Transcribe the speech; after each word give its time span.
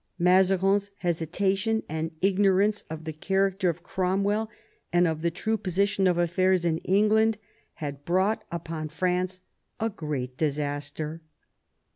Mazarin's 0.17 0.89
hesitation, 0.97 1.83
and 1.87 2.09
ignorance 2.23 2.85
of 2.89 3.03
the 3.03 3.13
character 3.13 3.69
of 3.69 3.83
Cromwell, 3.83 4.49
and 4.91 5.07
of 5.07 5.21
the 5.21 5.29
true 5.29 5.57
position 5.57 6.07
of 6.07 6.17
affairs 6.17 6.65
in 6.65 6.79
England, 6.79 7.37
had 7.73 8.03
brought 8.03 8.43
upon 8.51 8.89
France 8.89 9.41
a 9.79 9.91
great 9.91 10.37
disaster. 10.37 11.21